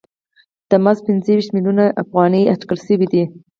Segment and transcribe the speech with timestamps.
[0.69, 3.23] دا مزد پنځه ویشت میلیونه افغانۍ اټکل شوی دی